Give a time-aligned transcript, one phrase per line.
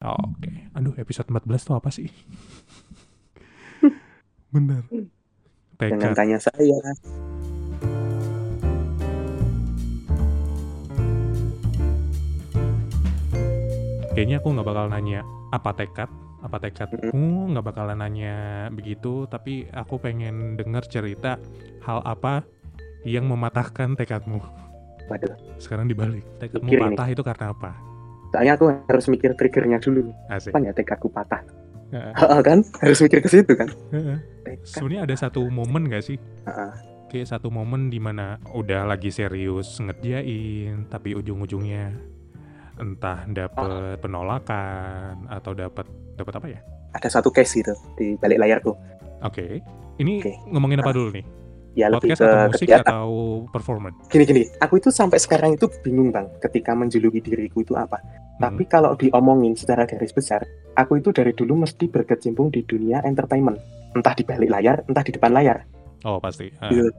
[0.00, 0.48] Oh, Oke.
[0.72, 2.08] Aduh, episode 14 tuh apa sih?
[4.54, 4.80] Bener.
[5.76, 6.16] Jangan Tekad.
[6.16, 6.80] tanya saya.
[14.10, 15.20] Kayaknya aku nggak bakal nanya
[15.54, 16.10] apa tekad,
[16.42, 21.38] apa tekadmu, nggak bakalan nanya begitu, tapi aku pengen denger cerita
[21.86, 22.42] hal apa
[23.06, 24.42] yang mematahkan tekadmu.
[25.08, 26.78] Waduh, Sekarang dibalik, tekadmu ini.
[26.78, 27.72] patah itu karena apa?
[28.30, 30.10] Soalnya aku harus mikir triggernya dulu.
[30.30, 30.54] Asik.
[30.54, 31.42] Apa ya tekadku patah?
[31.90, 32.14] Heeh.
[32.14, 32.58] Heeh, kan?
[32.78, 33.68] Harus mikir ke situ kan?
[33.90, 34.18] Heeh.
[34.46, 34.66] Tekad.
[34.66, 36.16] Sebenarnya ada satu momen gak sih?
[36.46, 36.72] Heeh.
[37.10, 41.90] Kayak satu momen di mana udah lagi serius ngerjain, tapi ujung-ujungnya
[42.78, 46.60] entah dapet penolakan atau dapat dapat apa ya?
[46.94, 48.72] Ada satu case gitu di balik layarku.
[49.26, 49.58] Oke.
[49.98, 50.34] Ini Oke.
[50.54, 51.26] ngomongin apa dulu nih?
[51.78, 52.90] Ya lebih Podcast ke atau musik kegiatan.
[52.90, 53.10] atau
[53.54, 53.98] performance?
[54.10, 58.02] Gini-gini, aku itu sampai sekarang itu bingung bang, ketika menjuluki diriku itu apa.
[58.02, 58.42] Hmm.
[58.42, 60.42] Tapi kalau diomongin secara garis besar,
[60.74, 63.60] aku itu dari dulu mesti berkecimpung di dunia entertainment.
[63.94, 65.62] Entah di balik layar, entah di depan layar.
[66.02, 66.50] Oh pasti.
[66.58, 66.90] Ah, Gitu.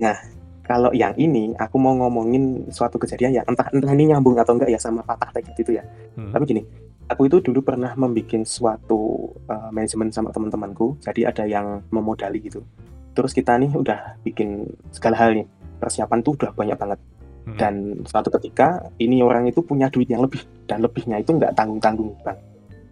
[0.00, 0.16] Nah,
[0.64, 4.70] kalau yang ini aku mau ngomongin suatu kejadian ya entah entah ini nyambung atau enggak
[4.70, 5.84] ya sama patah tekad itu ya.
[6.16, 6.32] hmm.
[6.32, 6.62] Tapi gini,
[7.08, 11.00] aku itu dulu pernah membuat suatu uh, manajemen sama teman-temanku.
[11.00, 12.62] Jadi ada yang memodali gitu.
[13.10, 15.46] Terus kita nih udah bikin segala hal nih.
[15.80, 17.00] Persiapan tuh udah banyak banget.
[17.48, 17.56] Hmm.
[17.56, 22.12] Dan suatu ketika ini orang itu punya duit yang lebih dan lebihnya itu nggak tanggung-tanggung
[22.20, 22.36] bang.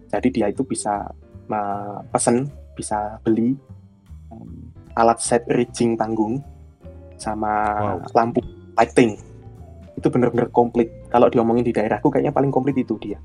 [0.08, 1.04] Jadi dia itu bisa
[1.52, 3.52] uh, pesen, bisa beli
[4.32, 6.40] um, alat set rigging panggung
[7.20, 7.52] sama
[8.00, 8.16] Wow.
[8.16, 8.40] lampu
[8.74, 9.20] lighting.
[10.00, 10.88] Itu bener-bener komplit.
[11.12, 13.20] Kalau diomongin di daerahku kayaknya paling komplit itu dia.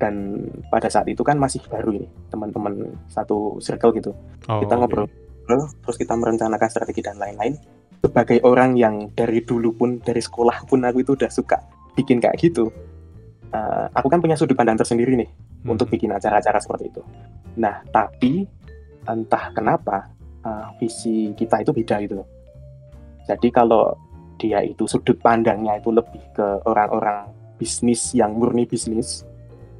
[0.00, 0.40] Dan
[0.72, 4.16] pada saat itu kan masih baru ini teman-teman satu circle gitu
[4.48, 4.80] Oh, kita oke.
[4.80, 5.06] ngobrol
[5.58, 7.56] terus kita merencanakan strategi dan lain-lain.
[8.00, 11.58] Sebagai orang yang dari dulu pun dari sekolah pun aku itu udah suka
[11.96, 12.70] bikin kayak gitu.
[13.50, 15.76] Eh, aku kan punya sudut pandang tersendiri nih Hmm.
[15.76, 17.02] untuk bikin acara-acara seperti itu.
[17.60, 18.48] Nah tapi
[19.04, 20.08] entah kenapa
[20.44, 22.24] eh, visi kita itu beda gitu
[23.28, 23.94] jadi kalau
[24.40, 27.28] dia itu sudut pandangnya itu lebih ke orang-orang
[27.60, 29.28] bisnis yang murni bisnis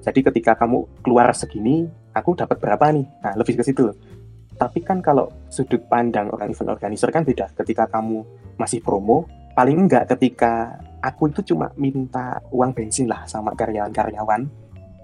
[0.04, 3.06] jadi ketika kamu keluar segini aku dapat berapa nih?
[3.20, 3.92] Nah lebih ke situ
[4.60, 7.48] tapi kan kalau sudut pandang orang event organizer kan beda.
[7.56, 8.20] Ketika kamu
[8.60, 9.24] masih promo,
[9.56, 14.44] paling enggak ketika aku itu cuma minta uang bensin lah sama karyawan-karyawan,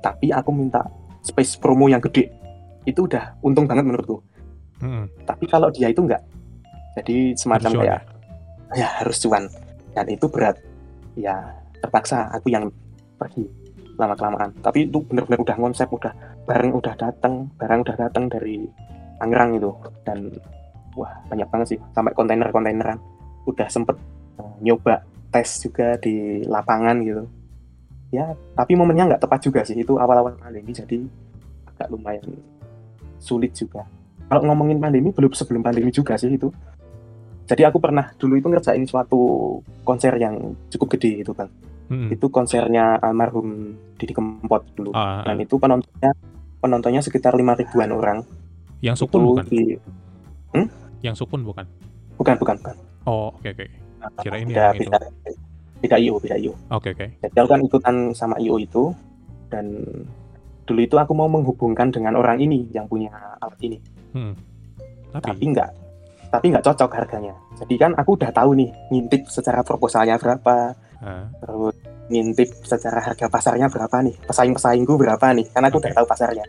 [0.05, 0.85] tapi aku minta
[1.25, 2.29] space promo yang gede.
[2.85, 4.21] Itu udah untung banget menurutku.
[4.77, 5.09] Hmm.
[5.25, 6.21] Tapi kalau dia itu enggak.
[7.01, 8.01] Jadi semacam Harus cuan kayak
[8.77, 9.45] ya harus cuan.
[9.97, 10.61] Dan itu berat.
[11.17, 12.69] Ya terpaksa aku yang
[13.17, 13.49] pergi
[13.97, 14.53] lama-kelamaan.
[14.61, 16.13] Tapi itu bener-bener udah konsep, udah
[16.45, 18.69] barang udah datang, barang udah datang dari
[19.19, 19.71] Tangerang itu.
[20.05, 20.33] Dan
[20.95, 21.79] wah banyak banget sih.
[21.93, 22.99] Sampai kontainer-kontaineran.
[23.49, 23.97] Udah sempet
[24.41, 27.25] eh, nyoba tes juga di lapangan gitu.
[28.15, 29.77] Ya tapi momennya nggak tepat juga sih.
[29.77, 31.03] Itu awal-awal pandemi jadi
[31.69, 32.27] agak lumayan
[33.19, 33.85] sulit juga.
[34.27, 36.51] Kalau ngomongin pandemi belum sebelum pandemi juga sih itu.
[37.47, 39.55] Jadi aku pernah dulu itu ngerjain suatu
[39.87, 41.51] konser yang cukup gede itu bang.
[41.87, 42.11] Hmm.
[42.11, 44.91] itu konsernya almarhum Didi Kempot dulu.
[44.91, 46.11] Ah, dan itu penontonnya
[46.59, 48.19] penontonnya sekitar lima ribuan orang
[48.81, 49.45] yang itu sukun bukan?
[49.47, 49.63] di
[51.01, 51.67] Yang sukun bukan?
[52.17, 53.67] bukan bukan bukan Oh, oke oke.
[54.19, 54.91] Kirain beda, yang itu.
[54.91, 54.99] beda,
[55.79, 57.07] beda IO beda IO Oke oke.
[57.21, 58.91] jadi aku kan ikutan sama IO itu
[59.47, 59.67] dan
[60.65, 63.79] dulu itu aku mau menghubungkan dengan orang ini yang punya alat ini
[64.11, 64.33] Hmm.
[65.13, 65.71] tapi Tapi, enggak
[66.27, 71.29] tapi nggak cocok harganya jadi kan aku udah tahu nih ngintip secara proposalnya berapa ah,
[71.39, 71.77] terus
[72.09, 75.99] ngintip secara harga pasarnya berapa nih pesaing-pesaingku berapa nih karena aku udah Oke.
[76.01, 76.45] tahu pasarnya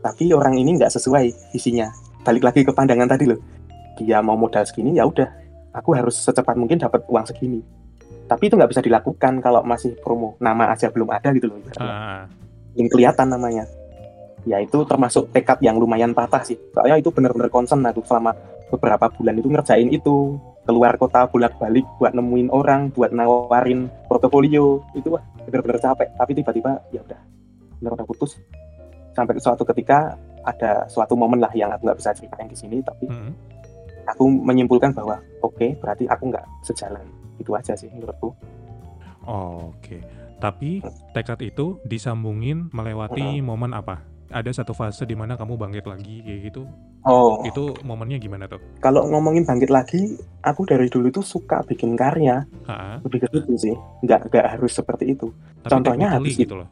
[0.00, 1.92] tapi orang ini nggak sesuai visinya
[2.24, 3.40] balik lagi ke pandangan tadi loh.
[4.00, 5.28] Dia mau modal segini ya udah.
[5.76, 7.60] Aku harus secepat mungkin dapat uang segini.
[8.26, 10.34] Tapi itu nggak bisa dilakukan kalau masih promo.
[10.40, 11.90] Nama aja belum ada gitu loh ibaratnya.
[11.90, 12.22] ah,
[12.74, 13.64] yang kelihatan namanya.
[14.48, 16.56] Ya itu termasuk tekad yang lumayan patah sih.
[16.72, 18.32] Soalnya itu bener-bener concern aku selama
[18.72, 20.40] beberapa bulan itu ngerjain itu.
[20.64, 24.80] Keluar kota bolak-balik buat nemuin orang buat nawarin portofolio.
[24.96, 26.08] Itu wah bener-bener capek.
[26.16, 27.20] Tapi tiba-tiba ya udah.
[27.82, 28.38] Bener-bener putus
[29.20, 30.16] sampai suatu ketika
[30.48, 33.32] ada suatu momen lah yang aku nggak bisa ceritain di sini tapi hmm.
[34.08, 37.04] aku menyimpulkan bahwa oke berarti aku nggak sejalan
[37.36, 38.32] itu aja sih menurutku
[39.28, 40.00] Oh, Oke.
[40.40, 40.80] Tapi
[41.12, 44.00] tekad itu disambungin melewati momen apa?
[44.32, 46.64] Ada satu fase di mana kamu bangkit lagi kayak gitu.
[47.04, 48.60] oh Itu momennya gimana tuh?
[48.80, 53.56] kalau ngomongin bangkit lagi aku dari dulu tuh suka bikin karya Ha, lebih ke situ
[53.56, 53.74] sih
[54.04, 55.28] nggak nggak harus seperti itu
[55.64, 56.68] tapi Contohnya habis gitu loh.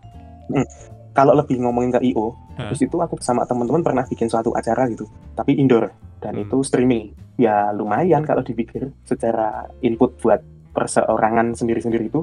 [1.19, 2.71] Kalau lebih ngomongin ke IO Hah?
[2.71, 5.91] terus itu aku sama teman-teman pernah bikin suatu acara gitu tapi indoor
[6.23, 6.47] dan Hmm.
[6.47, 10.39] itu streaming ya lumayan kalau dipikir secara input buat
[10.71, 12.23] perseorangan sendiri-sendiri itu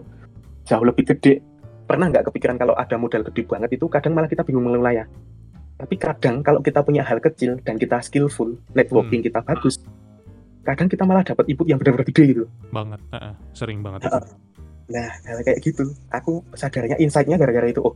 [0.63, 1.43] jauh lebih gede
[1.83, 5.05] pernah nggak kepikiran kalau ada modal gede banget itu kadang malah kita bingung mengelola ya.
[5.75, 9.27] Tapi kadang kalau kita punya hal kecil dan kita skillful, networking Hmm.
[9.27, 9.75] kita bagus,
[10.63, 12.43] kadang kita malah dapat input yang benar-benar gede gitu.
[12.71, 14.17] Banget, heeh, sering banget itu.
[14.85, 15.09] Nah,
[15.43, 17.93] kayak gitu, aku sadarnya insight-nya gara-gara itu, oh,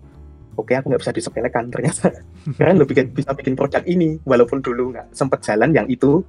[0.60, 2.12] oke aku nggak bisa disepelekan ternyata.
[2.60, 6.22] Keren lo bikin, bisa bikin produk ini, walaupun dulu nggak sempet jalan yang itu,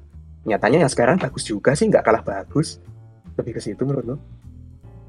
[0.46, 2.78] nyatanya yang sekarang bagus juga sih, nggak kalah bagus.
[3.34, 4.16] Lebih ke situ menurut lo.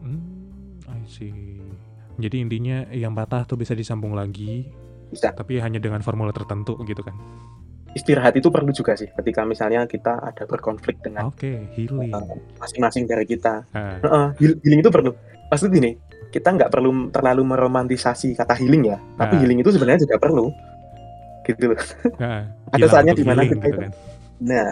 [0.02, 1.62] Hmm, I see.
[2.18, 4.68] Jadi intinya yang patah tuh bisa disambung lagi,
[5.10, 5.32] Bisa.
[5.34, 7.16] tapi hanya dengan formula tertentu gitu kan.
[7.92, 12.16] Istirahat itu perlu juga sih, ketika misalnya kita ada berkonflik dengan Oke, healing.
[12.16, 12.24] uh,
[12.56, 13.68] masing-masing dari kita.
[14.40, 15.12] Heal- healing itu perlu.
[15.52, 16.00] Maksud gini,
[16.32, 19.40] kita nggak perlu terlalu meromantisasi kata healing ya, tapi Ah.
[19.44, 20.48] healing itu sebenarnya juga perlu.
[21.44, 21.80] Gitu loh.
[22.24, 23.92] ah, Ada saatnya di mana kita gitu itu kan.
[24.42, 24.70] Nah,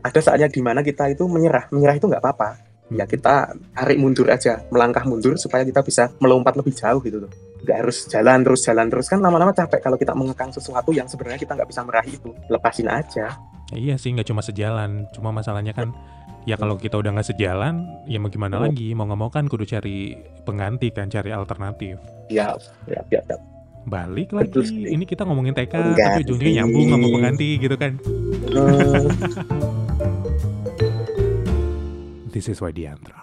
[0.00, 1.68] ada saatnya di mana kita itu menyerah.
[1.70, 2.50] Menyerah itu nggak apa-apa.
[2.90, 3.12] Ya Hmm.
[3.12, 3.34] kita
[3.70, 7.30] tarik mundur aja, melangkah mundur supaya kita bisa melompat lebih jauh gitu loh.
[7.62, 11.38] Nggak harus jalan terus, jalan terus kan lama-lama capek kalau kita mengekang sesuatu yang sebenarnya
[11.38, 12.34] kita nggak bisa meraih itu.
[12.50, 13.38] Lepasin aja.
[13.70, 15.06] Iya sih, nggak cuma sejalan.
[15.14, 15.94] Cuma masalahnya kan,
[16.42, 18.64] ya kalau kita udah nggak sejalan, ya mau gimana Hmm.
[18.66, 18.90] lagi?
[18.90, 22.00] Mau nggak mau kan kudu cari pengganti kan, cari alternatif.
[22.28, 22.56] Ya,
[22.86, 23.36] ya, ya, ya.
[23.82, 24.88] Balik Betul lagi, sekali.
[24.92, 26.20] ini kita ngomongin TK, tapi Pengganti.
[26.26, 27.92] ujungnya nyambung sama pengganti gitu kan.
[32.30, 33.19] This is why Diandra.